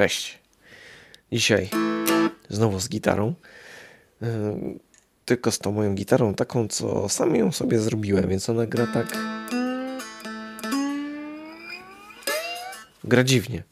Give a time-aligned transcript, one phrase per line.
[0.00, 0.38] Cześć.
[1.32, 1.70] Dzisiaj
[2.48, 3.34] znowu z gitarą.
[4.20, 4.28] Yy,
[5.24, 9.18] tylko z tą moją gitarą, taką co sam ją sobie zrobiłem, więc ona gra tak.
[13.04, 13.62] Gra dziwnie.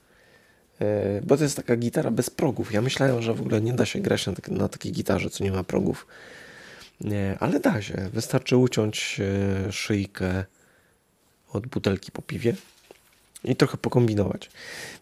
[0.81, 0.87] Yy,
[1.25, 2.73] bo to jest taka gitara bez progów.
[2.73, 5.53] Ja myślałem, że w ogóle nie da się grać na, na takiej gitarze, co nie
[5.53, 6.07] ma progów.
[7.01, 8.11] Nie, ale da się.
[8.13, 9.21] Wystarczy uciąć
[9.71, 10.45] szyjkę
[11.53, 12.55] od butelki po piwie
[13.45, 14.51] i trochę pokombinować.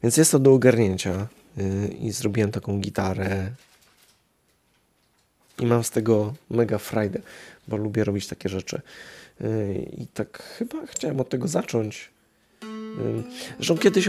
[0.02, 3.50] Więc jest to do ogarnięcia yy, i zrobiłem taką gitarę
[5.58, 7.20] i mam z tego mega frajdę,
[7.68, 8.80] bo lubię robić takie rzeczy.
[9.40, 12.10] Yy, I tak chyba chciałem od tego zacząć.
[12.62, 13.22] Yy,
[13.56, 14.08] zresztą kiedyś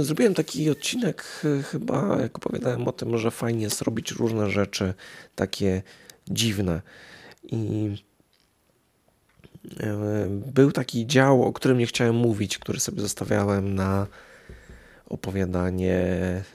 [0.00, 1.24] zrobiłem taki odcinek,
[1.70, 4.94] chyba jak opowiadałem o tym, że fajnie jest robić różne rzeczy
[5.34, 5.82] takie
[6.28, 6.82] dziwne.
[7.44, 7.96] I
[10.30, 14.06] był taki dział, o którym nie chciałem mówić, który sobie zostawiałem na
[15.06, 15.96] opowiadanie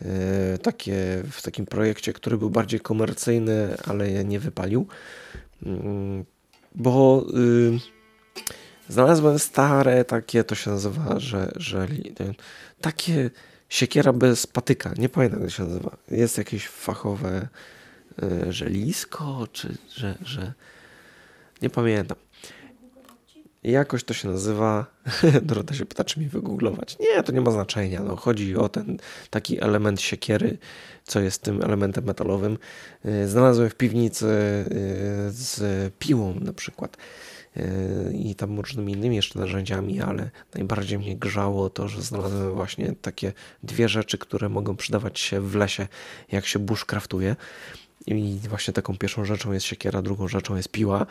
[0.01, 4.87] e, takie w takim projekcie, który był bardziej komercyjny, ale nie wypalił.
[5.65, 6.25] Mm,
[6.75, 7.79] bo y,
[8.89, 11.87] znalazłem stare takie, to się nazywa, że, że
[12.81, 13.29] takie
[13.69, 15.97] siekiera bez patyka, nie pamiętam jak się nazywa.
[16.11, 17.47] Jest jakieś fachowe
[18.23, 20.53] y, żelisko, czy że, że
[21.61, 22.17] nie pamiętam.
[23.63, 24.85] Jakoś to się nazywa.
[25.41, 26.97] Dorota się pyta, czy mi wygooglować.
[26.99, 28.03] Nie, to nie ma znaczenia.
[28.03, 28.97] No, chodzi o ten
[29.29, 30.57] taki element siekiery,
[31.03, 32.57] co jest tym elementem metalowym.
[33.05, 34.65] Y, znalazłem w piwnicy y,
[35.31, 36.97] z piłą na przykład
[37.57, 37.61] y,
[38.13, 43.33] i tam różnymi innymi jeszcze narzędziami, ale najbardziej mnie grzało to, że znalazłem właśnie takie
[43.63, 45.87] dwie rzeczy, które mogą przydawać się w lesie,
[46.31, 47.35] jak się bushcraftuje.
[48.07, 51.05] I właśnie taką pierwszą rzeczą jest siekiera, drugą rzeczą jest piła,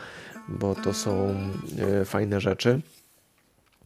[0.47, 1.35] bo to są
[1.79, 2.81] e, fajne rzeczy.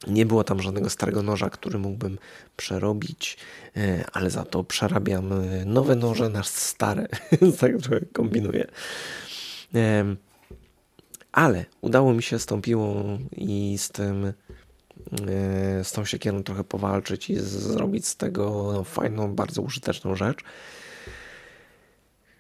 [0.07, 2.17] Nie było tam żadnego starego noża, który mógłbym
[2.57, 3.38] przerobić,
[3.78, 7.07] e, ale za to przerabiam e, nowe noże na stare.
[7.59, 8.67] tak trochę kombinuję.
[11.31, 14.34] Ale udało mi się z tą piłą i z tym
[15.84, 20.38] z tą siekierą trochę powalczyć i zrobić z tego fajną, bardzo użyteczną rzecz.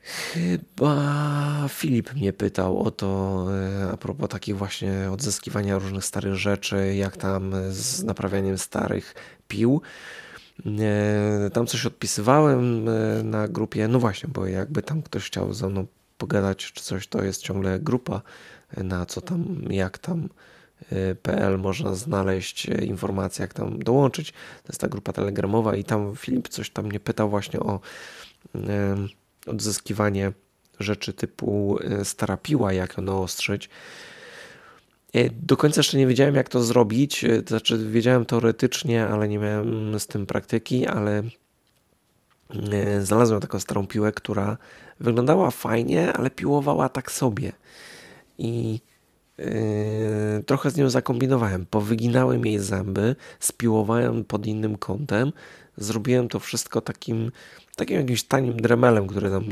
[0.07, 6.95] Chyba Filip mnie pytał o to e, a propos takich właśnie odzyskiwania różnych starych rzeczy,
[6.95, 9.15] jak tam z naprawianiem starych
[9.47, 9.81] pił.
[10.65, 15.69] E, tam coś odpisywałem e, na grupie, no właśnie, bo jakby tam ktoś chciał ze
[15.69, 15.85] mną
[16.17, 18.21] pogadać czy coś, to jest ciągle grupa
[18.77, 20.29] na co tam, jak tam
[21.21, 24.31] PL można znaleźć informacje, jak tam dołączyć.
[24.31, 27.79] To jest ta grupa telegramowa i tam Filip coś tam mnie pytał właśnie o
[29.47, 30.31] odzyskiwanie
[30.79, 33.69] rzeczy typu e, stara piła, jak ją naostrzyć.
[35.13, 37.23] E, do końca jeszcze nie wiedziałem, jak to zrobić.
[37.23, 41.23] E, znaczy, wiedziałem teoretycznie, ale nie miałem z tym praktyki, ale
[43.01, 44.57] znalazłem taką starą piłę, która
[44.99, 47.51] wyglądała fajnie, ale piłowała tak sobie.
[48.37, 48.79] I
[49.37, 51.65] Yy, trochę z nią zakombinowałem.
[51.65, 55.31] Powyginałem jej zęby, spiłowałem pod innym kątem.
[55.77, 57.31] Zrobiłem to wszystko takim
[57.77, 59.43] takim jakimś tanim dremelem, który tam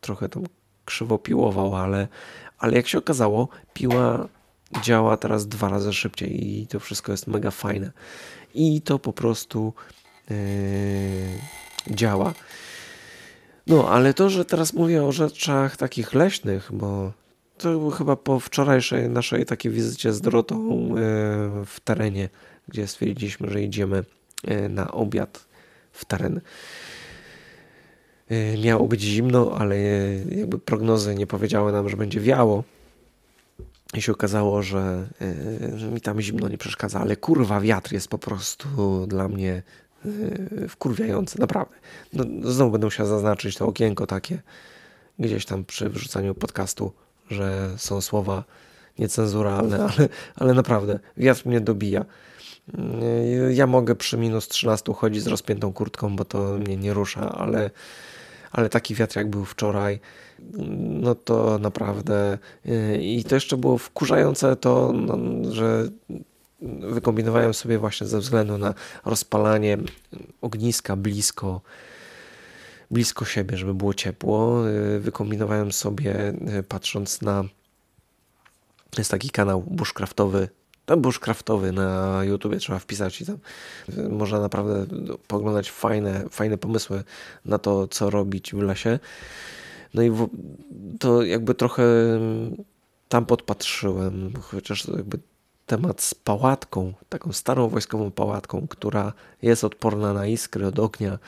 [0.00, 0.42] trochę tam
[0.84, 2.08] krzywo piłował, ale,
[2.58, 4.28] ale jak się okazało, piła
[4.82, 7.92] działa teraz dwa razy szybciej i to wszystko jest mega fajne.
[8.54, 9.72] I to po prostu
[10.30, 10.36] yy,
[11.90, 12.34] działa.
[13.66, 17.12] No, ale to, że teraz mówię o rzeczach takich leśnych, bo
[17.58, 20.94] to chyba po wczorajszej naszej takiej wizycie z Dorotą yy,
[21.66, 22.28] w terenie,
[22.68, 24.04] gdzie stwierdziliśmy, że idziemy
[24.44, 25.46] yy, na obiad
[25.92, 26.40] w teren.
[28.30, 29.78] Y, miało być zimno, ale
[30.36, 32.64] jakby prognozy nie powiedziały nam, że będzie wiało.
[33.94, 38.08] I się okazało, że, y, że mi tam zimno nie przeszkadza, ale kurwa wiatr jest
[38.08, 39.62] po prostu dla mnie
[40.06, 41.74] y, wkurwiający, naprawdę.
[42.12, 44.42] No, znowu będę musiał zaznaczyć to okienko takie
[45.18, 46.92] gdzieś tam przy wrzucaniu podcastu,
[47.30, 48.44] że są słowa
[48.98, 52.04] niecenzuralne, ale, ale naprawdę wiatr mnie dobija.
[53.50, 57.70] Ja mogę przy minus 13 chodzić z rozpiętą kurtką, bo to mnie nie rusza, ale
[58.56, 60.00] ale taki wiatr jak był wczoraj,
[60.78, 65.18] no to naprawdę y, i to jeszcze było wkurzające to, no,
[65.52, 65.88] że
[66.80, 68.74] wykombinowałem sobie właśnie ze względu na
[69.04, 69.78] rozpalanie
[70.40, 71.60] ogniska blisko
[72.90, 74.68] blisko siebie, żeby było ciepło.
[74.68, 77.44] Y, wykombinowałem sobie y, patrząc na
[78.98, 80.48] jest taki kanał bushcraftowy
[80.86, 83.38] ten bushcraftowy na YouTubie trzeba wpisać i tam
[84.10, 84.86] można naprawdę
[85.28, 87.04] poglądać fajne, fajne pomysły
[87.44, 88.98] na to, co robić w lesie.
[89.94, 90.12] No i
[90.98, 91.82] to jakby trochę
[93.08, 95.18] tam podpatrzyłem, chociaż jakby
[95.66, 99.12] temat z pałatką, taką starą wojskową pałatką, która
[99.42, 101.18] jest odporna na iskry od ognia,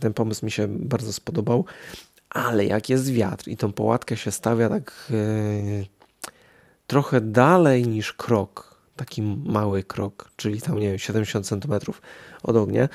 [0.00, 1.64] Ten pomysł mi się bardzo spodobał,
[2.30, 5.86] ale jak jest wiatr i tą połatkę się stawia tak yy,
[6.86, 11.74] trochę dalej niż krok, taki mały krok, czyli tam nie wiem 70 cm
[12.42, 12.88] od ognia,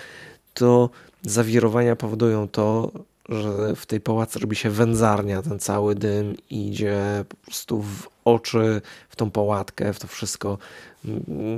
[0.53, 0.89] to
[1.21, 2.91] zawirowania powodują to,
[3.29, 8.81] że w tej pałacu robi się wędzarnia, ten cały dym idzie po prostu w oczy,
[9.09, 10.57] w tą pałatkę, w to wszystko.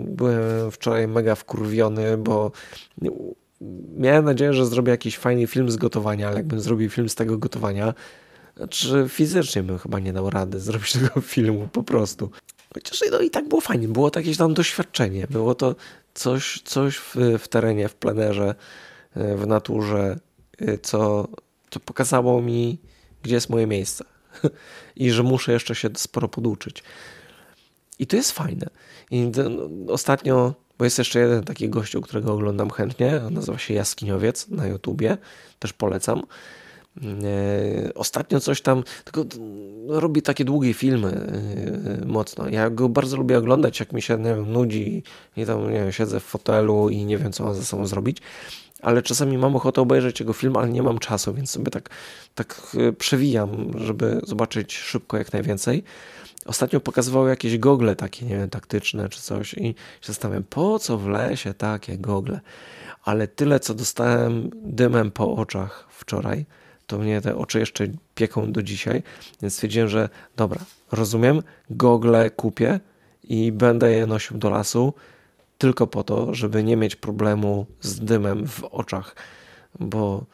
[0.05, 2.51] Byłem wczoraj mega wkurwiony, bo
[3.97, 7.37] miałem nadzieję, że zrobię jakiś fajny film z gotowania, ale jakbym zrobił film z tego
[7.37, 7.93] gotowania,
[8.69, 12.29] czy fizycznie bym chyba nie dał rady zrobić tego filmu po prostu.
[12.73, 15.75] Chociaż no i tak było fajnie, było to jakieś tam doświadczenie, było to
[16.13, 18.55] coś, coś w, w terenie, w plenerze,
[19.15, 20.19] w naturze,
[20.81, 21.27] co
[21.69, 22.77] to pokazało mi,
[23.23, 24.05] gdzie jest moje miejsce
[24.95, 26.83] i że muszę jeszcze się sporo poduczyć.
[27.99, 28.67] I to jest fajne.
[29.11, 29.31] I
[29.87, 35.17] ostatnio, bo jest jeszcze jeden taki gościu, którego oglądam chętnie, nazywa się Jaskiniowiec na YouTubie,
[35.59, 36.21] też polecam.
[37.01, 39.25] E, ostatnio coś tam, tylko
[39.87, 41.11] robi takie długie filmy
[42.01, 42.49] e, mocno.
[42.49, 45.03] Ja go bardzo lubię oglądać, jak mi się nie wiem, nudzi
[45.37, 48.17] i tam nie wiem, siedzę w fotelu i nie wiem, co mam ze sobą zrobić
[48.83, 51.89] ale czasami mam ochotę obejrzeć jego film, ale nie mam czasu, więc sobie tak,
[52.35, 55.83] tak e, przewijam, żeby zobaczyć szybko jak najwięcej.
[56.45, 59.67] Ostatnio pokazywał jakieś gogle takie, nie wiem, taktyczne czy coś i
[60.01, 62.39] się zastanawiam, po co w lesie takie gogle?
[63.03, 66.45] Ale tyle, co dostałem dymem po oczach wczoraj,
[66.87, 69.03] to mnie te oczy jeszcze pieką do dzisiaj,
[69.41, 72.79] więc stwierdziłem, że dobra, rozumiem, gogle kupię
[73.23, 74.93] i będę je nosił do lasu,
[75.57, 79.15] tylko po to, żeby nie mieć problemu z dymem w oczach,
[79.79, 80.25] bo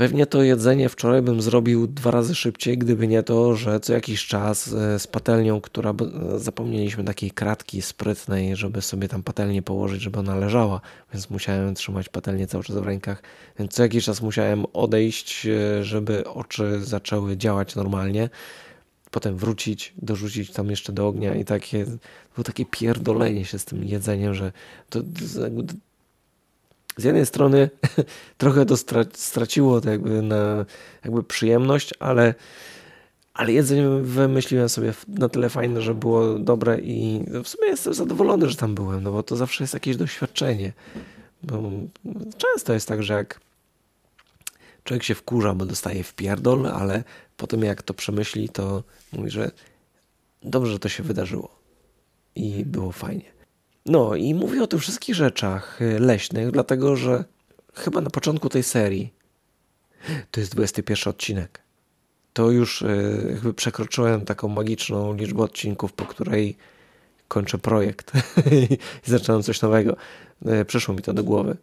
[0.00, 4.26] pewnie to jedzenie wczoraj bym zrobił dwa razy szybciej, gdyby nie to, że co jakiś
[4.26, 5.94] czas e, z patelnią, która
[6.36, 10.80] zapomnieliśmy takiej kratki sprytnej, żeby sobie tam patelnię położyć, żeby ona leżała,
[11.12, 13.22] więc musiałem trzymać patelnię cały czas w rękach,
[13.58, 18.28] więc co jakiś czas musiałem odejść, e, żeby oczy zaczęły działać normalnie
[19.10, 21.84] potem wrócić, dorzucić tam jeszcze do ognia i takie,
[22.34, 24.52] było takie pierdolenie się z tym jedzeniem, że
[24.90, 25.00] to
[27.00, 27.70] z jednej strony
[28.38, 28.76] trochę to
[29.14, 30.64] straciło to jakby na
[31.04, 32.34] jakby przyjemność, ale,
[33.34, 38.48] ale jedzenie wymyśliłem sobie na tyle fajne, że było dobre i w sumie jestem zadowolony,
[38.48, 40.72] że tam byłem, no bo to zawsze jest jakieś doświadczenie.
[41.42, 41.70] Bo
[42.38, 43.40] często jest tak, że jak
[44.84, 47.04] człowiek się wkurza, bo dostaje w pierdol, ale
[47.36, 48.82] potem jak to przemyśli, to
[49.12, 49.50] mówi, że
[50.42, 51.48] dobrze, że to się wydarzyło
[52.34, 53.39] i było fajnie.
[53.86, 57.24] No i mówię o tych wszystkich rzeczach y, leśnych, dlatego że
[57.74, 59.12] chyba na początku tej serii
[60.30, 61.60] to jest 21 odcinek.
[62.32, 66.56] To już y, jakby przekroczyłem taką magiczną liczbę odcinków, po której
[67.28, 68.12] kończę projekt
[69.04, 69.96] i zaczynam coś nowego.
[70.60, 71.56] Y, przyszło mi to do głowy.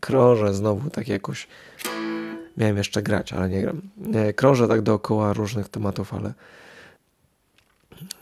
[0.00, 1.48] Krążę znowu tak jakoś
[2.56, 3.80] Miałem jeszcze grać, ale nie gram.
[4.36, 6.32] Krążę tak dookoła różnych tematów, ale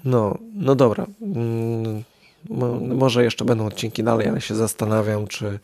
[0.04, 1.06] no, no dobra.
[2.94, 5.58] Może jeszcze będą odcinki dalej, ale się zastanawiam, czy,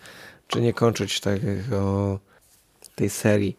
[0.46, 2.18] czy nie kończyć tego,
[2.94, 3.56] tej serii.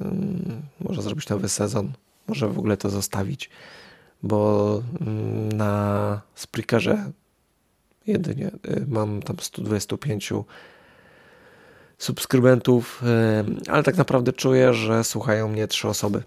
[0.00, 1.92] Mm, może zrobić nowy sezon.
[2.26, 3.50] Może w ogóle to zostawić,
[4.22, 7.10] bo mm, na Spreakerze
[8.06, 10.32] jedynie y, mam tam 125
[11.98, 13.02] subskrybentów,
[13.68, 16.22] ale tak naprawdę czuję, że słuchają mnie trzy osoby.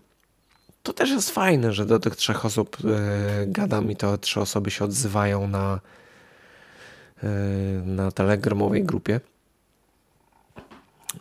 [0.83, 4.71] To też jest fajne, że do tych trzech osób e, gadam i to trzy osoby
[4.71, 5.79] się odzywają na,
[7.24, 7.27] e,
[7.86, 9.19] na telegramowej grupie.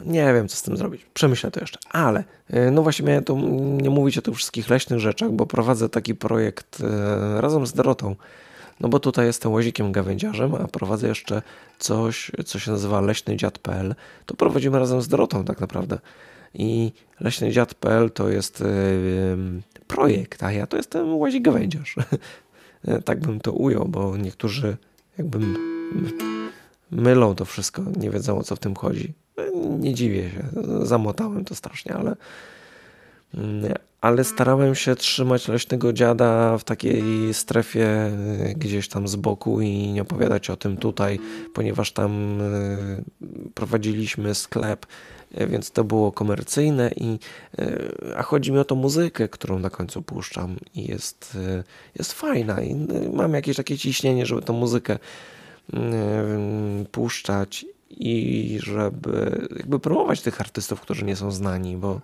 [0.01, 1.07] Nie wiem, co z tym zrobić.
[1.15, 1.79] Przemyślę to jeszcze.
[1.91, 3.39] Ale e, no właśnie miałem tu
[3.83, 6.83] nie mówić o tych wszystkich leśnych rzeczach, bo prowadzę taki projekt
[7.41, 8.17] razem z Dorotą
[8.81, 11.43] no bo tutaj jestem łazikiem gawędziarzem, a prowadzę jeszcze
[11.79, 13.95] coś, co się nazywa leśnydziad.pl.
[14.27, 15.99] To prowadzimy razem z Dorotą tak naprawdę.
[16.55, 18.67] I leśnydziad.pl to jest yy,
[19.87, 21.97] projekt, a ja to jestem łazik gawędziarz.
[23.05, 24.77] tak bym to ujął, bo niektórzy
[25.19, 25.39] jakby
[26.91, 29.13] mylą to wszystko, nie wiedzą o co w tym chodzi.
[29.79, 30.45] Nie dziwię się,
[30.83, 32.17] zamotałem to strasznie, ale
[34.01, 38.11] ale starałem się trzymać leśnego dziada w takiej strefie
[38.51, 41.19] y, gdzieś tam z boku i nie opowiadać o tym tutaj,
[41.55, 43.05] ponieważ tam y,
[43.55, 44.87] prowadziliśmy sklep,
[45.31, 47.19] więc to było komercyjne i
[48.17, 51.39] a chodzi mi o tą muzykę, którą na końcu puszczam i jest,
[51.99, 54.99] jest fajna i mam jakieś takie ciśnienie, żeby tą muzykę
[56.93, 62.01] puszczać i żeby jakby promować tych artystów, którzy nie są znani, bo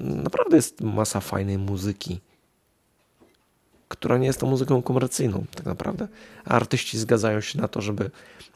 [0.00, 2.20] naprawdę jest masa fajnej muzyki,
[3.88, 6.08] która nie jest tą muzyką komercyjną tak naprawdę.
[6.44, 8.10] A artyści zgadzają się na to, żeby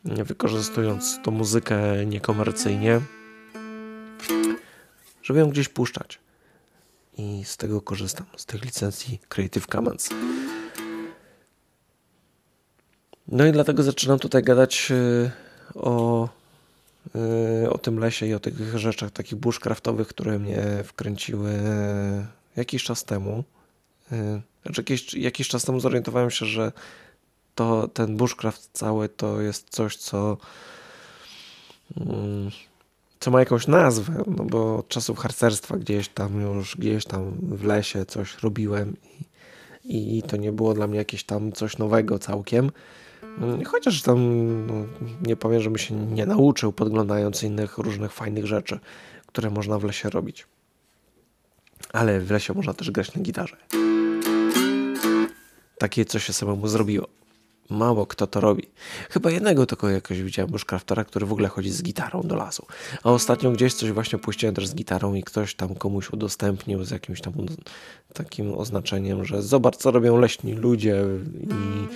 [0.04, 3.00] wykorzystując tą muzykę niekomercyjnie,
[5.26, 6.18] żeby ją gdzieś puszczać.
[7.18, 10.08] I z tego korzystam, z tych licencji Creative Commons.
[13.28, 15.30] No i dlatego zaczynam tutaj gadać y,
[15.74, 16.28] o,
[17.64, 21.52] y, o tym lesie i o tych rzeczach takich bushcraftowych, które mnie wkręciły
[22.56, 23.44] jakiś czas temu.
[24.62, 26.72] Znaczy jakiś, jakiś czas temu zorientowałem się, że
[27.54, 30.36] to ten bushcraft cały to jest coś, co
[31.96, 32.50] mm,
[33.26, 37.64] co ma jakąś nazwę, no bo od czasów harcerstwa gdzieś tam już, gdzieś tam w
[37.64, 38.96] lesie coś robiłem
[39.84, 42.70] i, i to nie było dla mnie jakieś tam coś nowego całkiem.
[43.38, 44.18] Mm, chociaż tam
[44.66, 44.74] no,
[45.22, 48.78] nie powiem, żebym się nie nauczył podglądając innych różnych fajnych rzeczy,
[49.26, 50.46] które można w lesie robić.
[51.92, 53.56] Ale w lesie można też grać na gitarze.
[55.78, 57.06] Takie coś się samemu zrobiło.
[57.70, 58.68] Mało kto to robi.
[59.10, 62.66] Chyba jednego tylko jakoś widziałem bushcraftera, który w ogóle chodzi z gitarą do lasu.
[63.02, 66.90] A ostatnio gdzieś coś właśnie puściłem też z gitarą i ktoś tam komuś udostępnił z
[66.90, 67.32] jakimś tam
[68.14, 71.04] takim oznaczeniem, że zobacz co robią leśni ludzie
[71.42, 71.86] i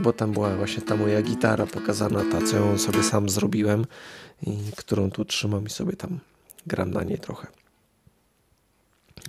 [0.00, 3.86] bo tam była właśnie ta moja gitara pokazana, ta co ją sobie sam zrobiłem
[4.46, 6.18] i którą tu trzymam i sobie tam
[6.66, 7.46] gram na niej trochę.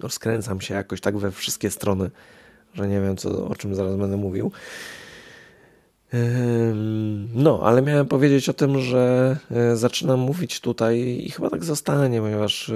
[0.01, 2.11] Rozkręcam się jakoś tak we wszystkie strony,
[2.73, 4.51] że nie wiem co, o czym zaraz będę mówił.
[7.33, 12.21] No, ale miałem powiedzieć o tym, że e, zaczynam mówić tutaj i chyba tak zostanie,
[12.21, 12.71] ponieważ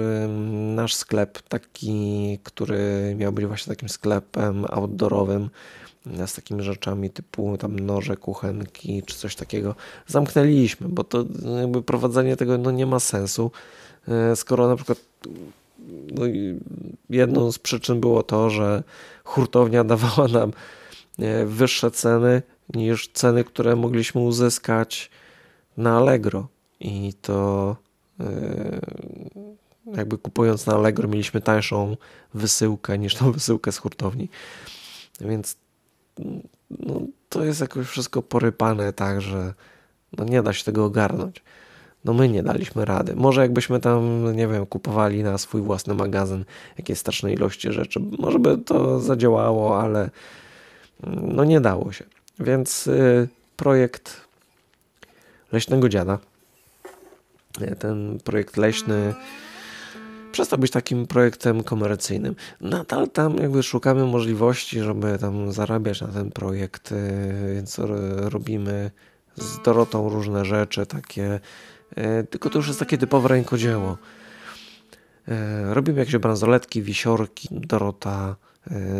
[0.74, 5.50] nasz sklep, taki, który miał być właśnie takim sklepem outdoorowym,
[6.26, 9.74] z takimi rzeczami typu tam noże, kuchenki czy coś takiego,
[10.06, 11.24] zamknęliśmy, bo to
[11.60, 13.50] jakby prowadzenie tego no, nie ma sensu,
[14.34, 14.98] skoro na przykład
[16.12, 16.24] no,
[17.10, 18.82] jedną z przyczyn było to, że
[19.24, 20.52] hurtownia dawała nam
[21.46, 22.42] wyższe ceny
[22.74, 25.10] niż ceny, które mogliśmy uzyskać
[25.76, 26.48] na Allegro.
[26.80, 27.76] I to
[28.20, 28.80] e,
[29.96, 31.96] jakby kupując na Allegro mieliśmy tańszą
[32.34, 34.28] wysyłkę niż tą wysyłkę z hurtowni.
[35.20, 35.56] Więc
[36.70, 39.54] no, to jest jakoś wszystko porypane tak, że
[40.18, 41.42] no, nie da się tego ogarnąć.
[42.04, 43.16] No my nie daliśmy rady.
[43.16, 46.44] Może jakbyśmy tam, nie wiem, kupowali na swój własny magazyn
[46.78, 50.10] jakieś straszne ilości rzeczy, może by to zadziałało, ale
[51.22, 52.04] no nie dało się.
[52.40, 54.20] Więc y, projekt
[55.52, 56.18] Leśnego Dziada,
[57.62, 59.14] y, ten projekt leśny
[60.32, 62.34] przestał być takim projektem komercyjnym.
[62.60, 67.80] Nadal tam jakby szukamy możliwości, żeby tam zarabiać na ten projekt, y, więc
[68.16, 68.90] robimy
[69.36, 71.40] z Dorotą różne rzeczy takie,
[72.30, 73.98] tylko to już jest takie typowe rękodzieło.
[75.64, 78.36] Robimy jakieś bransoletki, wisiorki, Dorota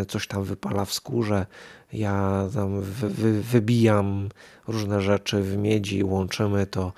[0.08, 1.46] coś tam wypala w skórze,
[1.92, 4.28] ja tam wy, wy, wybijam
[4.68, 6.92] różne rzeczy w miedzi, łączymy to.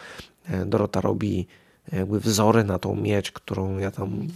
[0.49, 1.47] E, Dorota robi
[1.93, 4.29] jakby wzory na tą miedź, którą ja tam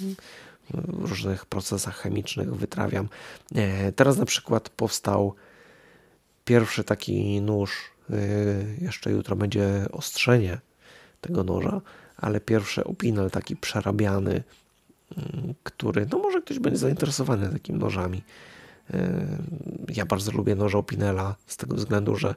[0.70, 3.08] w różnych procesach chemicznych wytrawiam.
[3.54, 5.34] E, teraz na przykład powstał
[6.44, 7.90] pierwszy taki nóż.
[8.10, 8.14] E,
[8.84, 10.58] jeszcze jutro będzie ostrzenie
[11.20, 11.80] tego noża,
[12.16, 14.42] ale pierwszy opinel taki przerabiany,
[15.62, 18.22] który, no może ktoś będzie zainteresowany takimi nożami.
[19.88, 22.34] Ja bardzo lubię noże Opinela z tego względu, że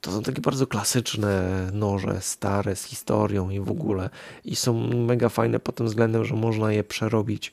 [0.00, 4.10] to są takie bardzo klasyczne noże, stare, z historią i w ogóle.
[4.44, 7.52] I są mega fajne pod tym względem, że można je przerobić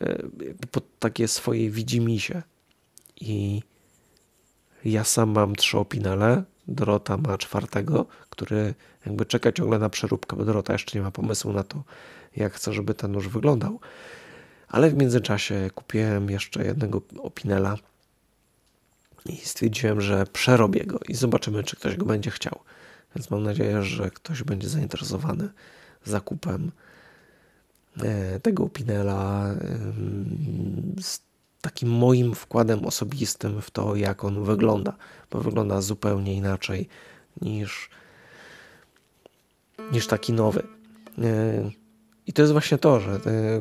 [0.00, 0.18] e,
[0.70, 2.42] pod takie swoje widzimisię.
[3.20, 3.62] I
[4.84, 8.74] ja sam mam trzy opinele, Dorota ma czwartego, który
[9.06, 11.82] jakby czeka ciągle na przeróbkę, bo Dorota jeszcze nie ma pomysłu na to,
[12.36, 13.80] jak chce, żeby ten nóż wyglądał.
[14.68, 17.76] Ale w międzyczasie kupiłem jeszcze jednego Opinela
[19.26, 22.60] i stwierdziłem, że przerobię go i zobaczymy, czy ktoś go będzie chciał.
[23.16, 25.48] Więc mam nadzieję, że ktoś będzie zainteresowany
[26.04, 26.70] zakupem
[28.02, 29.54] e, tego Opinela
[31.00, 31.20] z
[31.60, 34.96] takim moim wkładem osobistym w to, jak on wygląda,
[35.30, 36.88] bo wygląda zupełnie inaczej
[37.40, 37.90] niż,
[39.92, 40.62] niż taki nowy.
[42.26, 43.20] I to jest właśnie to, że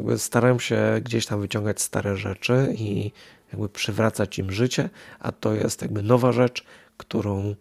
[0.10, 3.12] e, staram się gdzieś tam wyciągać stare rzeczy i
[3.51, 4.89] jakby przywracać im życie,
[5.20, 6.65] a to jest jakby nowa rzecz,
[6.98, 7.55] którą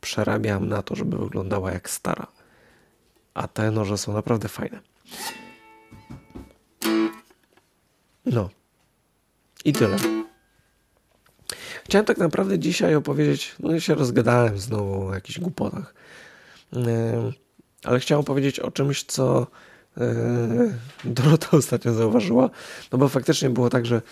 [0.00, 2.26] przerabiam na to, żeby wyglądała jak stara.
[3.34, 4.80] A te noże są naprawdę fajne.
[8.26, 8.50] No.
[9.64, 9.96] I tyle.
[11.84, 15.94] Chciałem tak naprawdę dzisiaj opowiedzieć, no i się rozgadałem znowu o jakichś głupotach,
[16.76, 17.32] e,
[17.84, 19.46] ale chciałem opowiedzieć o czymś, co
[21.04, 22.50] Dorota ostatnio zauważyła,
[22.92, 24.02] no bo faktycznie było tak, że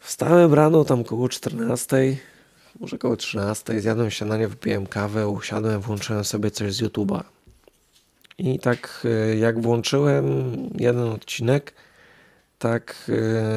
[0.00, 2.16] Wstałem rano tam koło 14,
[2.80, 7.22] może koło 13, zjadłem śniadanie, wypiłem kawę, usiadłem, włączyłem sobie coś z YouTube'a.
[8.38, 10.24] I tak e, jak włączyłem
[10.74, 11.74] jeden odcinek,
[12.58, 13.10] tak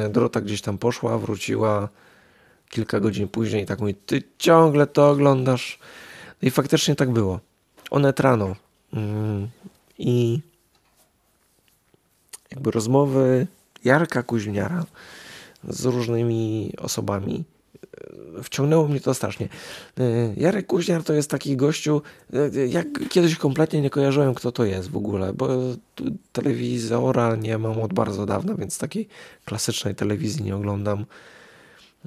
[0.04, 1.88] e, Dorota gdzieś tam poszła, wróciła
[2.68, 5.78] kilka godzin później i tak mówi, ty ciągle to oglądasz.
[6.42, 7.40] No i faktycznie tak było.
[7.90, 8.56] One rano.
[9.98, 10.40] I
[12.50, 13.46] jakby rozmowy
[13.84, 14.84] Jarka Kuźniara
[15.68, 17.44] z różnymi osobami.
[18.42, 19.48] Wciągnęło mnie to strasznie.
[20.36, 22.02] Jarek Kuźniar to jest taki gościu,
[22.68, 25.48] jak kiedyś kompletnie nie kojarzyłem, kto to jest w ogóle, bo
[26.32, 29.08] telewizora nie mam od bardzo dawna, więc takiej
[29.44, 31.06] klasycznej telewizji nie oglądam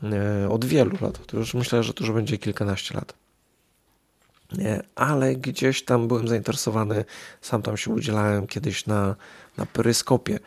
[0.04, 1.26] e, od wielu lat.
[1.26, 3.14] To już myślę, że to już będzie kilkanaście lat.
[4.96, 7.06] Ale gdzieś tam byłem zainteresowany,
[7.42, 9.16] sam tam się udzielałem kiedyś na,
[9.58, 10.40] na peryskopie.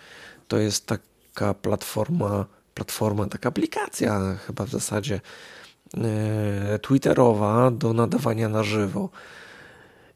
[0.49, 5.21] To jest taka platforma platforma, taka aplikacja chyba w zasadzie
[5.97, 9.11] e, twitterowa do nadawania na żywo.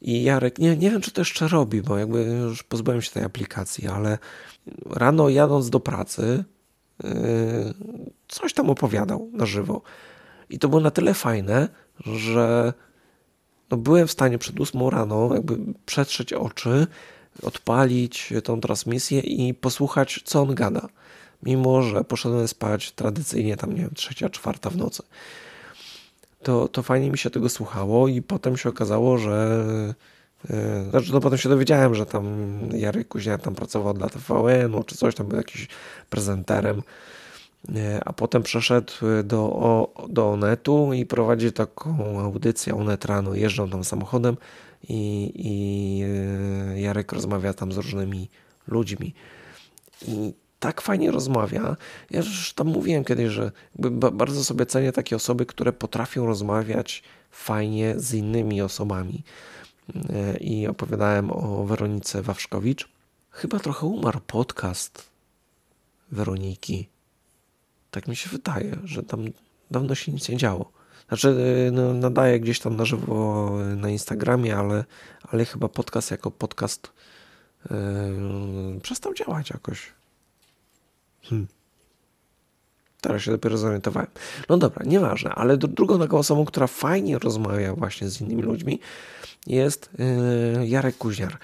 [0.00, 3.24] I Jarek, nie, nie wiem czy to jeszcze robi, bo jakby już pozbyłem się tej
[3.24, 4.18] aplikacji, ale
[4.90, 6.44] rano jadąc do pracy
[7.04, 7.08] e,
[8.28, 9.82] coś tam opowiadał na żywo.
[10.50, 11.68] I to było na tyle fajne,
[12.06, 12.72] że
[13.70, 16.86] no byłem w stanie przed ósmą rano jakby przetrzeć oczy,
[17.42, 20.88] odpalić tą transmisję i posłuchać co on gada
[21.44, 25.02] mimo że poszedłem spać tradycyjnie tam, nie wiem, trzecia, czwarta w nocy.
[26.42, 29.64] To, to fajnie mi się tego słuchało i potem się okazało, że
[30.50, 32.26] yy, znaczy, no potem się dowiedziałem, że tam
[32.72, 35.68] Jarek Kuźniar tam pracował dla TVN-u czy coś, tam był jakiś
[36.10, 36.82] prezenterem,
[38.04, 38.92] a potem przeszedł
[39.24, 44.36] do, o, do Onetu i prowadzi taką audycję Onet rano, jeżdżą tam samochodem
[44.88, 48.30] i, i yy, Jarek rozmawia tam z różnymi
[48.66, 49.14] ludźmi.
[50.08, 51.76] I tak fajnie rozmawia.
[52.10, 53.52] Ja już tam mówiłem kiedyś, że
[54.12, 59.22] bardzo sobie cenię takie osoby, które potrafią rozmawiać fajnie z innymi osobami.
[60.10, 62.88] E, I opowiadałem o Weronice Wawrzkowicz.
[63.30, 65.10] Chyba trochę umarł podcast
[66.12, 66.93] Weroniki.
[67.94, 69.24] Tak mi się wydaje, że tam
[69.70, 70.72] dawno się nic nie działo.
[71.08, 71.36] Znaczy,
[71.68, 74.84] e, no, nadaję gdzieś tam na żywo na Instagramie, ale,
[75.32, 76.92] ale chyba podcast jako podcast
[77.70, 79.92] yy, przestał działać jakoś.
[81.22, 81.46] Hmm.
[83.00, 84.10] Teraz się dopiero zorientowałem.
[84.48, 88.80] No dobra, nieważne, ale drugą taką osobą, która fajnie rozmawia właśnie z innymi ludźmi
[89.46, 89.90] jest
[90.56, 91.38] yy, Jarek Kuźniar.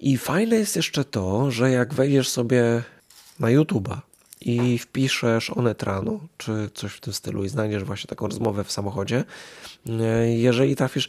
[0.00, 2.82] I fajne jest jeszcze to, że jak wejdziesz sobie
[3.40, 4.08] na YouTube'a
[4.40, 9.24] i wpiszesz Onetrano, czy coś w tym stylu i znajdziesz właśnie taką rozmowę w samochodzie,
[9.86, 11.08] yy, jeżeli trafisz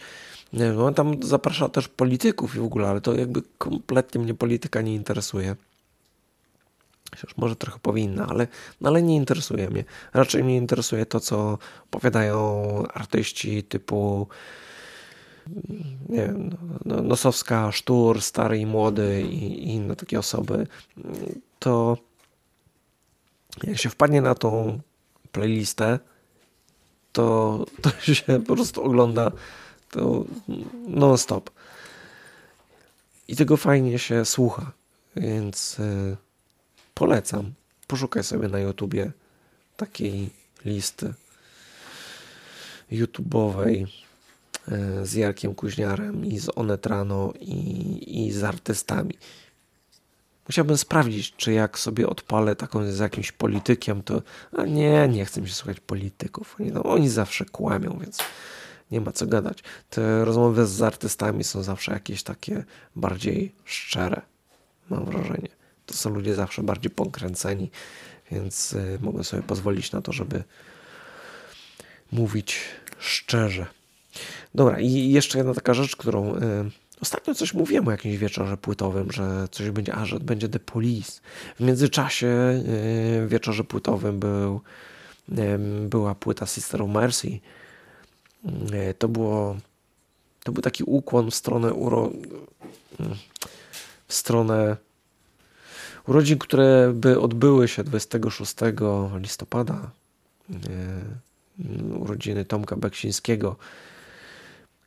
[0.54, 4.82] no on tam zaprasza też polityków i w ogóle, ale to jakby kompletnie mnie polityka
[4.82, 5.56] nie interesuje.
[7.12, 8.48] Chociaż może trochę powinna, ale,
[8.82, 9.84] no ale nie interesuje mnie.
[10.14, 14.28] Raczej mnie interesuje to, co opowiadają artyści typu
[16.10, 20.68] nie wiem, no, no, Nosowska, Sztur, Stary i Młody i, i inne takie osoby.
[21.60, 21.98] To
[23.64, 24.80] jak się wpadnie na tą
[25.32, 26.00] playlistę,
[27.12, 29.32] to, to się po prostu ogląda
[29.92, 30.26] to
[30.88, 31.50] non-stop.
[33.28, 34.72] I tego fajnie się słucha.
[35.16, 35.78] Więc...
[35.78, 36.18] Yy,
[37.00, 37.54] Polecam.
[37.88, 39.12] Poszukaj sobie na YouTubie
[39.78, 40.30] takiej
[40.66, 41.14] listy
[42.92, 43.86] YouTube'owej
[44.68, 49.14] e, z Jarkiem Kuźniarem i z Onetrano i, i z artystami.
[50.50, 54.22] Musiałbym sprawdzić, czy jak sobie odpalę taką z jakimś politykiem, to
[54.58, 56.56] a nie, nie chcę mi się słuchać polityków.
[56.60, 58.18] Oni, no, oni zawsze kłamią, więc
[58.92, 59.64] nie ma co gadać.
[59.90, 62.64] Te rozmowy z artystami są zawsze jakieś takie
[62.96, 64.22] bardziej szczere,
[64.90, 65.60] mam wrażenie
[65.90, 67.72] to są ludzie zawsze bardziej pokręceni,
[68.32, 70.44] więc y, mogę sobie pozwolić na to, żeby
[72.12, 72.60] mówić
[73.00, 73.66] szczerze.
[74.56, 76.40] Dobra, i jeszcze jedna taka rzecz, którą y,
[77.02, 81.22] ostatnio coś mówiłem o jakimś wieczorze płytowym, że coś będzie, a że będzie The Police.
[81.56, 82.62] W międzyczasie y,
[83.26, 84.62] w wieczorze płytowym był,
[85.90, 87.40] była płyta Sister of Mercy.
[89.00, 89.56] To było
[90.44, 92.12] to był taki ukłon w stronę uro,
[94.08, 94.78] w stronę
[96.08, 98.56] urodzin, które by odbyły się 26
[99.22, 99.92] listopada,
[102.00, 103.56] urodziny Tomka Beksińskiego.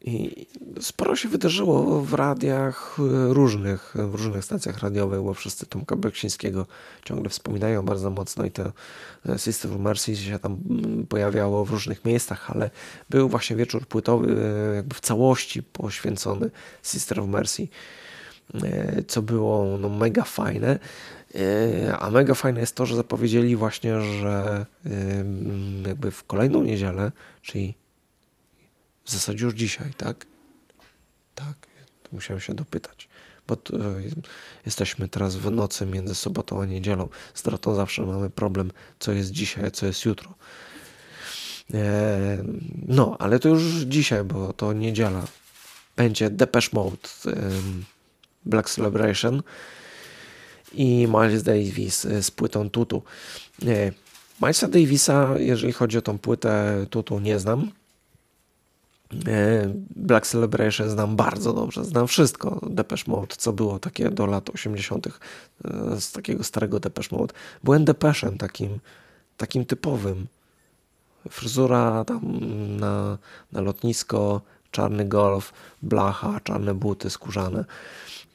[0.04, 0.46] I
[0.80, 2.96] sporo się wydarzyło w radiach
[3.28, 6.66] różnych, w różnych stacjach radiowych, bo wszyscy Tomka Beksińskiego
[7.04, 8.72] ciągle wspominają bardzo mocno i to
[9.36, 10.58] System of Mercy się tam
[11.08, 12.70] pojawiało w różnych miejscach, ale
[13.10, 14.36] był właśnie wieczór płytowy
[14.74, 16.50] jakby w całości poświęcony
[16.82, 17.68] Sister of Mercy.
[19.08, 20.78] co było no, mega fajne.
[21.98, 24.66] A mega fajne jest to, że zapowiedzieli właśnie, że
[25.86, 27.12] jakby w kolejną niedzielę,
[27.42, 27.74] czyli
[29.04, 30.26] w zasadzie już dzisiaj, tak?
[31.34, 31.66] Tak,
[32.12, 33.08] musiałem się dopytać,
[33.48, 33.56] bo
[34.66, 37.08] jesteśmy teraz w nocy między sobotą a niedzielą.
[37.34, 40.34] Z to zawsze mamy problem, co jest dzisiaj, a co jest jutro.
[42.88, 45.26] No, ale to już dzisiaj, bo to niedziela.
[45.96, 47.08] Będzie Depeche Mode,
[48.44, 49.42] Black Celebration
[50.72, 53.02] i Miles Davis z płytą Tutu.
[54.40, 57.70] Milesa Davisa, jeżeli chodzi o tą płytę Tutu, nie znam.
[59.96, 65.06] Black Celebration znam bardzo dobrze, znam wszystko Depeche Mode, co było takie do lat 80.
[65.06, 65.10] E,
[66.00, 67.34] z takiego starego Depeche Mode.
[67.64, 68.78] Byłem Depeshem takim,
[69.36, 70.26] takim typowym.
[71.30, 72.20] Fryzura tam
[72.80, 73.18] na,
[73.52, 77.64] na lotnisko, czarny golf, blacha, czarne buty skórzane.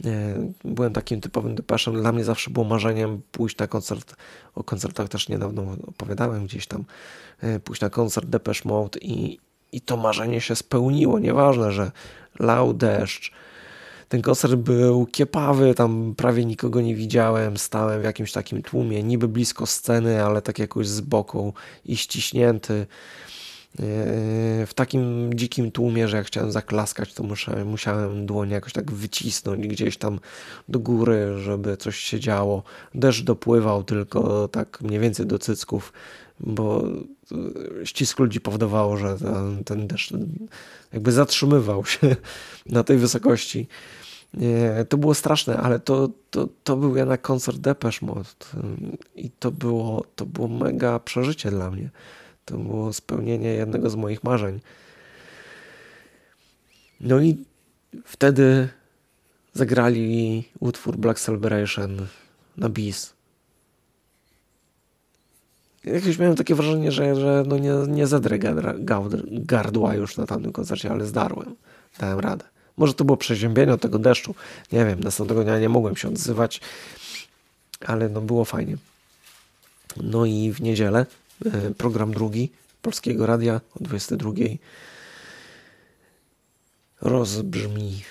[0.05, 0.35] E,
[0.65, 1.93] byłem takim typowym depeszem.
[2.01, 4.15] Dla mnie zawsze było marzeniem pójść na koncert.
[4.55, 6.85] O koncertach też niedawno opowiadałem gdzieś tam.
[7.41, 9.39] E, pójść na koncert Depeche Mode i,
[9.71, 11.19] i to marzenie się spełniło.
[11.19, 11.91] Nieważne, że
[12.39, 13.32] lał deszcz.
[14.10, 17.58] Ten koncert był kiepawy, tam prawie nikogo nie widziałem.
[17.58, 21.53] Stałem w jakimś takim tłumie, niby blisko sceny, ale tak jakoś z boku
[21.86, 22.88] i ściśnięty
[24.67, 27.23] w takim dzikim tłumie, że jak chciałem zaklaskać, to
[27.65, 30.19] musiałem dłoń jakoś tak wycisnąć gdzieś tam
[30.69, 32.63] do góry, żeby coś się działo.
[32.95, 35.93] Deszcz dopływał tylko tak mniej więcej do cycków,
[36.39, 36.84] bo
[37.84, 40.13] ścisk ludzi powodowało, że ten, ten deszcz
[40.93, 42.15] jakby zatrzymywał się
[42.65, 43.67] na tej wysokości.
[44.89, 48.30] To było straszne, ale to, to, to był jednak koncert Depeche Mode
[49.15, 51.89] i to było, to było mega przeżycie dla mnie.
[52.47, 54.60] To było spełnienie jednego z moich marzeń.
[56.99, 57.38] No i
[58.05, 58.69] wtedy
[59.53, 62.07] zagrali utwór Black Celebration
[62.57, 63.13] na bis.
[65.83, 68.39] Jakieś miałem takie wrażenie, że, że no nie, nie zedrę
[69.31, 71.55] gardła już na tamtym koncercie, ale zdarłem.
[71.99, 72.45] Dałem radę.
[72.77, 74.36] Może to było przeziębienie od tego deszczu.
[74.71, 76.62] Nie wiem, następnego dnia nie mogłem się odzywać,
[77.86, 78.77] ale no było fajnie.
[80.03, 81.05] No i w niedzielę
[81.78, 84.32] program drugi Polskiego Radia o 22
[87.02, 88.04] rozbrzmi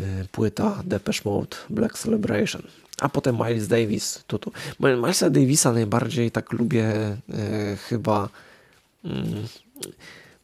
[0.00, 2.62] e, płyta Depeche Mode Black Celebration.
[3.00, 4.24] A potem Miles Davis.
[4.26, 4.52] Tu, tu.
[4.80, 7.16] Milesa Davisa najbardziej tak lubię e,
[7.76, 8.28] chyba
[9.04, 9.46] mm,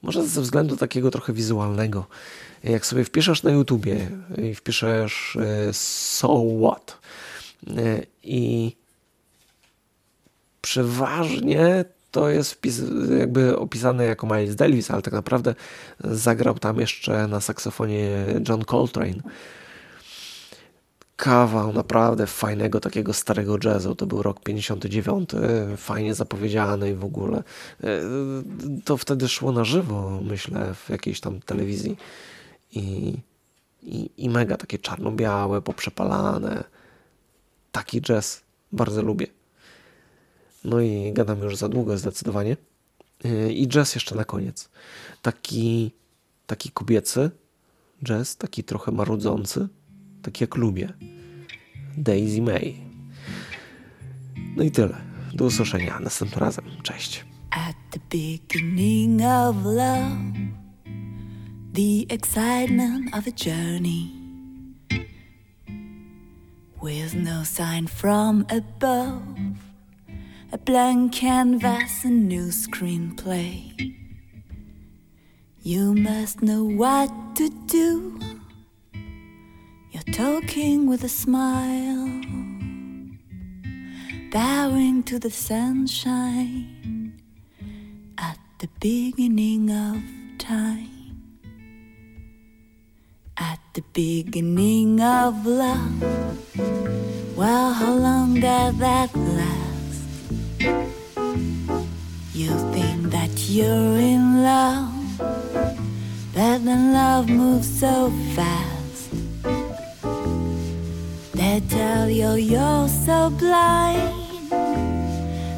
[0.03, 2.07] może ze względu takiego trochę wizualnego.
[2.65, 4.11] Jak sobie wpiszesz na YouTubie
[4.43, 6.99] i wpiszesz e, So What
[7.67, 8.77] e, i
[10.63, 12.83] przeważnie to jest wpis,
[13.19, 15.55] jakby opisane jako Miles Davis, ale tak naprawdę
[16.05, 19.23] zagrał tam jeszcze na saksofonie John Coltrane.
[21.17, 23.95] Kawał naprawdę fajnego takiego starego jazzu.
[23.95, 25.31] To był rok 59,
[25.77, 27.43] fajnie zapowiedziany w ogóle.
[28.85, 31.97] To wtedy szło na żywo, myślę, w jakiejś tam telewizji.
[32.73, 33.15] I,
[33.83, 36.65] i, i mega takie czarno-białe, poprzepalane.
[37.73, 39.27] Taki jazz bardzo lubię.
[40.65, 42.57] No i gadam już za długo zdecydowanie.
[43.25, 44.71] Y, I jazz jeszcze na koniec.
[45.23, 45.91] Taki,
[46.47, 47.31] taki kobiecy
[48.05, 49.69] jazz, taki trochę marudzący,
[50.23, 50.93] tak jak lubię.
[51.97, 52.77] Daisy May.
[54.57, 54.97] No i tyle.
[55.35, 56.65] Do usłyszenia następnym razem.
[56.83, 57.25] Cześć.
[57.51, 60.17] At the beginning of love,
[61.75, 64.11] the excitement of a journey,
[66.83, 69.54] with no sign from above.
[70.55, 73.93] A blank canvas, a new screenplay.
[75.63, 78.21] You must know what to do.
[79.91, 82.07] You're talking with a smile,
[84.31, 87.21] bowing to the sunshine
[88.17, 90.01] at the beginning of
[90.39, 91.19] time.
[93.37, 96.03] At the beginning of love,
[97.37, 99.64] well, how long does that last?
[102.33, 105.19] You think that you're in love,
[106.35, 109.11] but then love moves so fast.
[111.35, 114.51] They tell you you're so blind,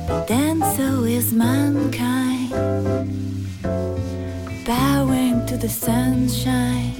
[0.08, 2.50] but then so is mankind.
[4.66, 6.94] Bowing to the sunshine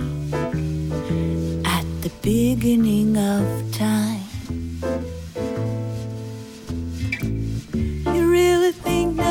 [1.65, 4.23] at the beginning of time.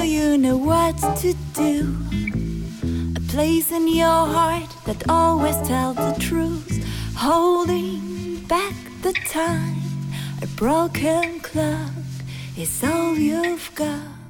[0.06, 1.98] You know what to do.
[3.16, 9.82] A place in your heart that always tells the truth, holding back the time.
[10.42, 11.92] A broken clock
[12.58, 14.25] is all you've got.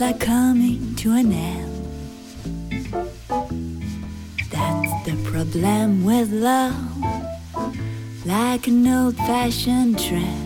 [0.00, 1.74] Like coming to an end.
[4.50, 6.76] That's the problem with love,
[8.24, 10.44] like an old fashioned trend.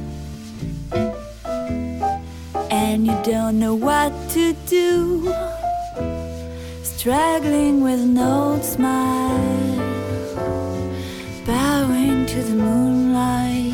[2.70, 5.34] And you don't know what to do,
[6.82, 9.76] struggling with an old smile,
[11.44, 13.72] bowing to the moonlight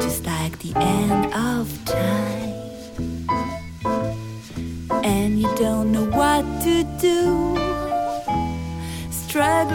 [0.00, 1.55] just like the end of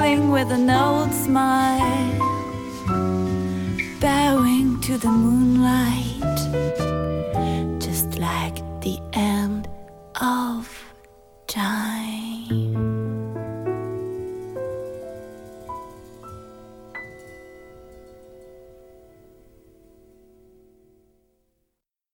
[0.01, 2.17] struggling with an old smile,
[3.99, 6.10] bowing to the moonlight,